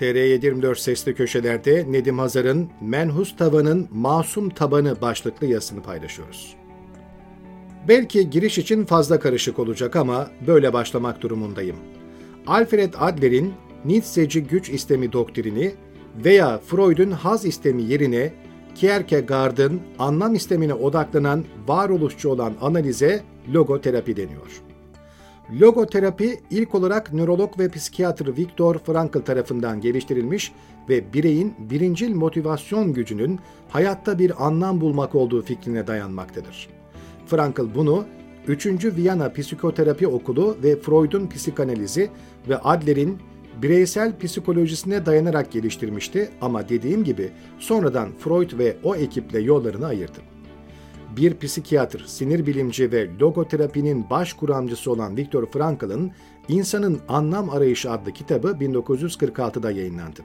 [0.00, 6.56] TR724 sesli köşelerde Nedim Hazar'ın Menhus Tavanın Masum Tabanı başlıklı yazısını paylaşıyoruz.
[7.88, 11.76] Belki giriş için fazla karışık olacak ama böyle başlamak durumundayım.
[12.46, 13.54] Alfred Adler'in
[13.84, 15.74] Nietzscheci güç istemi doktrini
[16.24, 18.32] veya Freud'un haz istemi yerine
[18.74, 23.22] Kierkegaard'ın anlam istemine odaklanan varoluşçu olan analize
[23.54, 24.62] logoterapi deniyor.
[25.52, 30.52] Logoterapi ilk olarak nörolog ve psikiyatr Viktor Frankl tarafından geliştirilmiş
[30.88, 36.68] ve bireyin birincil motivasyon gücünün hayatta bir anlam bulmak olduğu fikrine dayanmaktadır.
[37.26, 38.04] Frankl bunu
[38.48, 38.66] 3.
[38.84, 42.10] Viyana Psikoterapi Okulu ve Freud'un psikanalizi
[42.48, 43.18] ve Adler'in
[43.62, 50.33] bireysel psikolojisine dayanarak geliştirmişti ama dediğim gibi sonradan Freud ve o ekiple yollarını ayırdı.
[51.16, 56.12] Bir psikiyatr, sinir bilimci ve logoterapinin baş kuramcısı olan Viktor Frankl'ın
[56.48, 60.20] İnsanın Anlam Arayışı adlı kitabı 1946'da yayınlandı.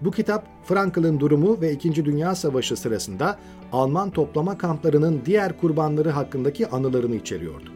[0.00, 3.38] Bu kitap Frankl'ın durumu ve İkinci Dünya Savaşı sırasında
[3.72, 7.70] Alman toplama kamplarının diğer kurbanları hakkındaki anılarını içeriyordu.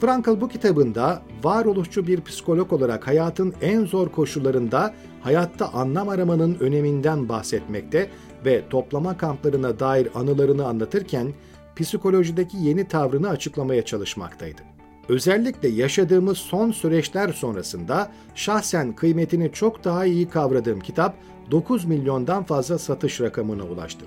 [0.00, 7.28] Frankl bu kitabında varoluşçu bir psikolog olarak hayatın en zor koşullarında hayatta anlam aramanın öneminden
[7.28, 8.10] bahsetmekte
[8.44, 11.32] ve toplama kamplarına dair anılarını anlatırken
[11.76, 14.62] psikolojideki yeni tavrını açıklamaya çalışmaktaydı.
[15.08, 21.16] Özellikle yaşadığımız son süreçler sonrasında şahsen kıymetini çok daha iyi kavradığım kitap
[21.50, 24.04] 9 milyondan fazla satış rakamına ulaştı.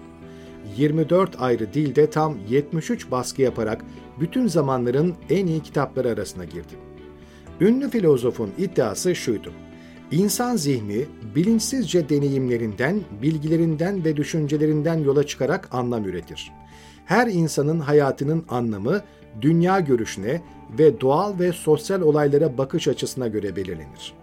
[0.78, 3.86] 24 ayrı dilde tam 73 baskı yaparak
[4.20, 6.74] bütün zamanların en iyi kitapları arasına girdi.
[7.62, 9.52] Ünlü filozofun iddiası şuydu.
[10.12, 16.52] İnsan zihni bilinçsizce deneyimlerinden, bilgilerinden ve düşüncelerinden yola çıkarak anlam üretir.
[17.08, 19.02] Her insanın hayatının anlamı
[19.42, 20.42] dünya görüşüne
[20.80, 24.14] ve doğal ve sosyal olaylara bakış açısına göre belirlenir.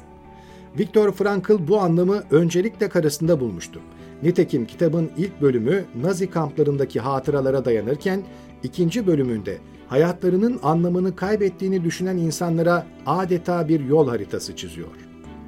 [0.79, 3.81] Viktor Frankl bu anlamı öncelikle karısında bulmuştu.
[4.23, 8.23] Nitekim kitabın ilk bölümü Nazi kamplarındaki hatıralara dayanırken
[8.63, 9.59] ikinci bölümünde
[9.89, 14.89] hayatlarının anlamını kaybettiğini düşünen insanlara adeta bir yol haritası çiziyor.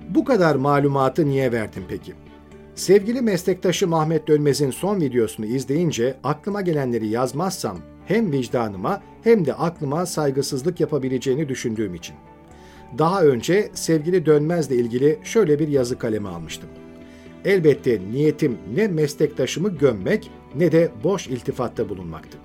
[0.09, 2.15] Bu kadar malumatı niye verdim peki?
[2.76, 10.06] Sevgili meslektaşım Ahmet Dönmez'in son videosunu izleyince aklıma gelenleri yazmazsam hem vicdanıma hem de aklıma
[10.06, 12.16] saygısızlık yapabileceğini düşündüğüm için.
[12.98, 16.69] Daha önce sevgili Dönmez'le ilgili şöyle bir yazı kalemi almıştım.
[17.44, 22.38] Elbette niyetim ne meslektaşımı gömmek ne de boş iltifatta bulunmaktı.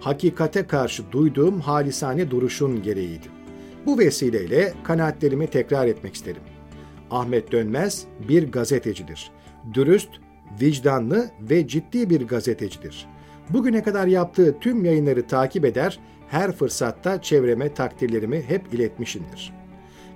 [0.00, 3.26] Hakikate karşı duyduğum halisane duruşun gereğiydi.
[3.86, 6.42] Bu vesileyle kanaatlerimi tekrar etmek isterim.
[7.10, 9.30] Ahmet Dönmez bir gazetecidir.
[9.74, 10.10] Dürüst,
[10.60, 13.06] vicdanlı ve ciddi bir gazetecidir.
[13.50, 19.52] Bugüne kadar yaptığı tüm yayınları takip eder, her fırsatta çevreme takdirlerimi hep iletmişimdir.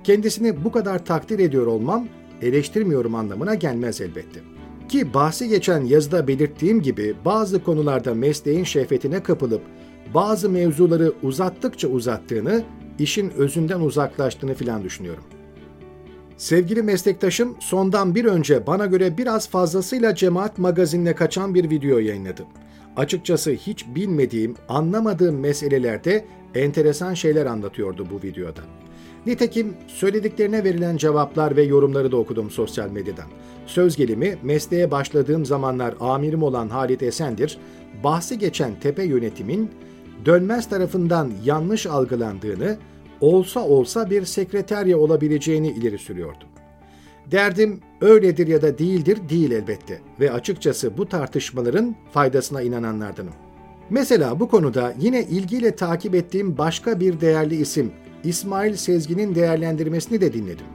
[0.05, 2.09] Kendisini bu kadar takdir ediyor olmam
[2.43, 4.41] eleştirmiyorum anlamına gelmez elbette.
[4.89, 9.63] Ki bahsi geçen yazıda belirttiğim gibi bazı konularda mesleğin şehvetine kapılıp
[10.15, 12.65] bazı mevzuları uzattıkça uzattığını,
[12.99, 15.25] işin özünden uzaklaştığını filan düşünüyorum.
[16.37, 22.45] Sevgili meslektaşım sondan bir önce bana göre biraz fazlasıyla cemaat magazinine kaçan bir video yayınladı.
[22.97, 28.61] Açıkçası hiç bilmediğim, anlamadığım meselelerde enteresan şeyler anlatıyordu bu videoda.
[29.27, 33.27] Nitekim söylediklerine verilen cevaplar ve yorumları da okudum sosyal medyadan.
[33.67, 37.59] Söz gelimi mesleğe başladığım zamanlar amirim olan Halit Esendir,
[38.05, 39.71] bahsi geçen tepe yönetimin
[40.25, 42.77] dönmez tarafından yanlış algılandığını,
[43.21, 46.44] olsa olsa bir sekreterya olabileceğini ileri sürüyordu.
[47.31, 53.32] Derdim öyledir ya da değildir değil elbette ve açıkçası bu tartışmaların faydasına inananlardanım.
[53.91, 57.93] Mesela bu konuda yine ilgiyle takip ettiğim başka bir değerli isim
[58.25, 60.66] İsmail Sezgin'in değerlendirmesini de dinledim.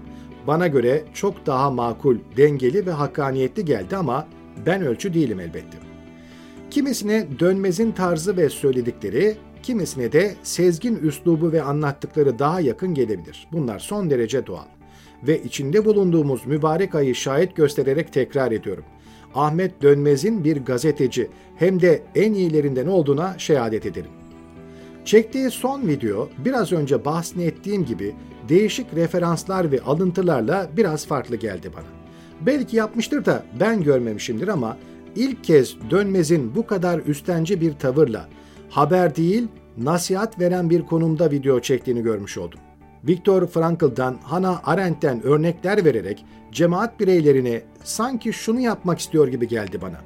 [0.47, 4.27] Bana göre çok daha makul, dengeli ve hakkaniyetli geldi ama
[4.65, 5.77] ben ölçü değilim elbette.
[6.71, 13.47] Kimisine dönmezin tarzı ve söyledikleri, kimisine de Sezgin üslubu ve anlattıkları daha yakın gelebilir.
[13.51, 14.65] Bunlar son derece doğal.
[15.23, 18.83] Ve içinde bulunduğumuz mübarek ayı şahit göstererek tekrar ediyorum.
[19.35, 24.11] Ahmet Dönmez'in bir gazeteci hem de en iyilerinden olduğuna şehadet ederim.
[25.05, 28.15] Çektiği son video biraz önce bahsini ettiğim gibi
[28.49, 32.01] değişik referanslar ve alıntılarla biraz farklı geldi bana.
[32.45, 34.77] Belki yapmıştır da ben görmemişimdir ama
[35.15, 38.29] ilk kez Dönmez'in bu kadar üstenci bir tavırla
[38.69, 39.47] haber değil
[39.77, 42.59] nasihat veren bir konumda video çektiğini görmüş oldum.
[43.07, 49.97] Viktor Frankl'dan, Hannah Arendt'ten örnekler vererek cemaat bireylerine sanki şunu yapmak istiyor gibi geldi bana.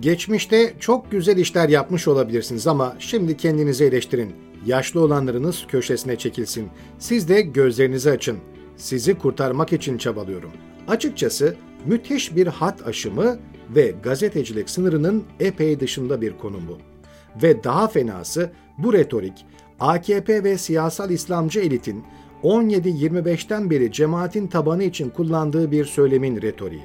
[0.00, 4.34] Geçmişte çok güzel işler yapmış olabilirsiniz ama şimdi kendinizi eleştirin.
[4.66, 6.68] Yaşlı olanlarınız köşesine çekilsin.
[6.98, 8.38] Siz de gözlerinizi açın.
[8.76, 10.50] Sizi kurtarmak için çabalıyorum.
[10.88, 11.56] Açıkçası
[11.86, 13.38] Müthiş bir hat aşımı
[13.70, 16.78] ve gazetecilik sınırının epey dışında bir konum bu.
[17.42, 19.46] Ve daha fenası bu retorik
[19.80, 22.04] AKP ve siyasal İslamcı elitin
[22.42, 26.82] 17-25'ten beri cemaatin tabanı için kullandığı bir söylemin retoriği.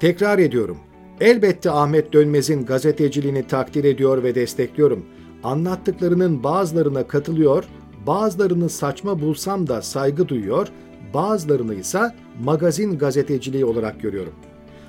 [0.00, 0.78] Tekrar ediyorum.
[1.20, 5.06] Elbette Ahmet Dönmez'in gazeteciliğini takdir ediyor ve destekliyorum.
[5.42, 7.64] Anlattıklarının bazılarına katılıyor,
[8.06, 10.68] bazılarını saçma bulsam da saygı duyuyor,
[11.14, 12.00] bazılarını ise
[12.44, 14.32] magazin gazeteciliği olarak görüyorum.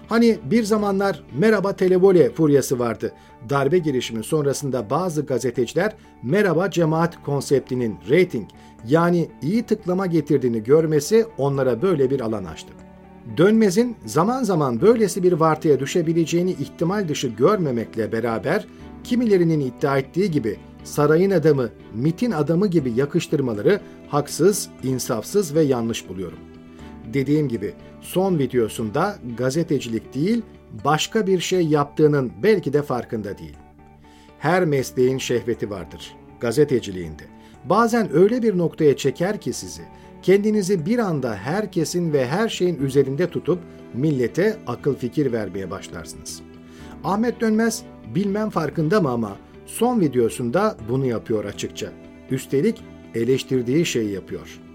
[0.09, 3.11] Hani bir zamanlar merhaba televole furyası vardı.
[3.49, 8.49] Darbe girişimi sonrasında bazı gazeteciler merhaba cemaat konseptinin rating
[8.87, 12.73] yani iyi tıklama getirdiğini görmesi onlara böyle bir alan açtı.
[13.37, 18.67] Dönmez'in zaman zaman böylesi bir vartıya düşebileceğini ihtimal dışı görmemekle beraber
[19.03, 26.39] kimilerinin iddia ettiği gibi sarayın adamı, mitin adamı gibi yakıştırmaları haksız, insafsız ve yanlış buluyorum.
[27.13, 30.41] Dediğim gibi son videosunda gazetecilik değil,
[30.85, 33.57] başka bir şey yaptığının belki de farkında değil.
[34.39, 37.23] Her mesleğin şehveti vardır, gazeteciliğinde.
[37.65, 39.81] Bazen öyle bir noktaya çeker ki sizi,
[40.21, 43.59] kendinizi bir anda herkesin ve her şeyin üzerinde tutup
[43.93, 46.41] millete akıl fikir vermeye başlarsınız.
[47.03, 47.83] Ahmet Dönmez
[48.15, 51.91] bilmem farkında mı ama son videosunda bunu yapıyor açıkça.
[52.31, 52.83] Üstelik
[53.15, 54.68] eleştirdiği şeyi yapıyor.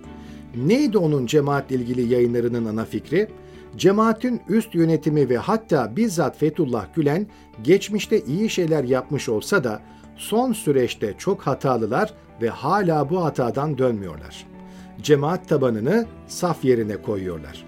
[0.57, 3.29] Neydi onun cemaatle ilgili yayınlarının ana fikri?
[3.77, 7.27] Cemaatin üst yönetimi ve hatta bizzat Fethullah Gülen
[7.63, 9.83] geçmişte iyi şeyler yapmış olsa da
[10.17, 14.47] son süreçte çok hatalılar ve hala bu hatadan dönmüyorlar.
[15.03, 17.65] Cemaat tabanını saf yerine koyuyorlar.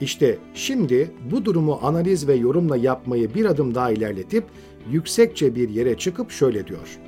[0.00, 4.44] İşte şimdi bu durumu analiz ve yorumla yapmayı bir adım daha ilerletip
[4.90, 6.98] yüksekçe bir yere çıkıp şöyle diyor.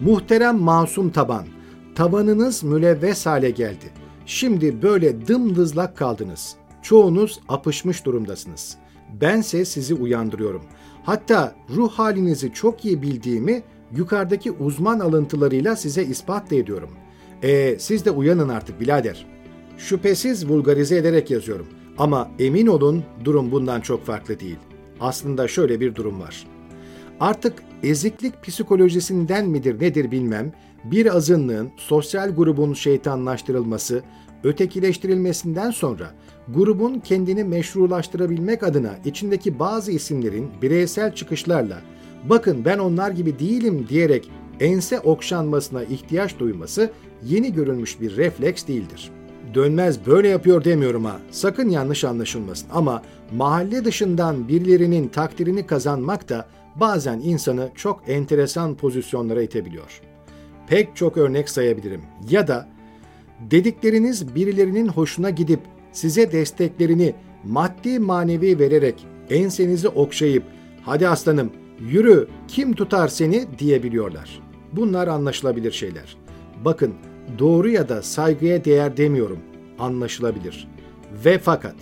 [0.00, 1.44] Muhterem masum taban,
[1.94, 4.05] tabanınız mülevves hale geldi.
[4.26, 6.56] Şimdi böyle dımdızlak kaldınız.
[6.82, 8.76] Çoğunuz apışmış durumdasınız.
[9.20, 10.62] Bense sizi uyandırıyorum.
[11.02, 13.62] Hatta ruh halinizi çok iyi bildiğimi
[13.96, 16.90] yukarıdaki uzman alıntılarıyla size ispat da ediyorum.
[17.42, 19.26] E siz de uyanın artık birader.
[19.78, 21.66] Şüphesiz vulgarize ederek yazıyorum.
[21.98, 24.58] Ama emin olun durum bundan çok farklı değil.
[25.00, 26.46] Aslında şöyle bir durum var.
[27.20, 30.52] Artık eziklik psikolojisinden midir nedir bilmem,
[30.84, 34.02] bir azınlığın sosyal grubun şeytanlaştırılması,
[34.44, 36.10] ötekileştirilmesinden sonra
[36.48, 41.76] grubun kendini meşrulaştırabilmek adına içindeki bazı isimlerin bireysel çıkışlarla
[42.24, 44.30] bakın ben onlar gibi değilim diyerek
[44.60, 46.90] ense okşanmasına ihtiyaç duyması
[47.24, 49.10] yeni görülmüş bir refleks değildir.
[49.54, 51.16] Dönmez böyle yapıyor demiyorum ha.
[51.30, 53.02] Sakın yanlış anlaşılmasın ama
[53.36, 56.46] mahalle dışından birilerinin takdirini kazanmak da
[56.80, 60.00] bazen insanı çok enteresan pozisyonlara itebiliyor.
[60.66, 62.02] Pek çok örnek sayabilirim.
[62.30, 62.68] Ya da
[63.40, 65.60] dedikleriniz birilerinin hoşuna gidip
[65.92, 67.14] size desteklerini
[67.44, 70.42] maddi manevi vererek ensenizi okşayıp
[70.82, 74.40] hadi aslanım yürü kim tutar seni diyebiliyorlar.
[74.72, 76.16] Bunlar anlaşılabilir şeyler.
[76.64, 76.94] Bakın
[77.38, 79.38] doğru ya da saygıya değer demiyorum.
[79.78, 80.68] Anlaşılabilir.
[81.24, 81.74] Ve fakat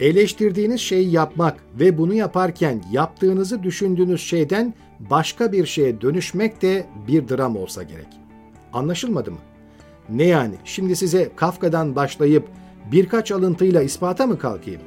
[0.00, 7.28] eleştirdiğiniz şeyi yapmak ve bunu yaparken yaptığınızı düşündüğünüz şeyden başka bir şeye dönüşmek de bir
[7.28, 8.08] dram olsa gerek.
[8.72, 9.38] Anlaşılmadı mı?
[10.08, 10.54] Ne yani?
[10.64, 12.48] Şimdi size Kafka'dan başlayıp
[12.92, 14.80] birkaç alıntıyla ispata mı kalkayım?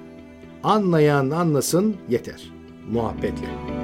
[0.63, 2.51] Anlayan anlasın yeter.
[2.91, 3.80] Muhabbetle.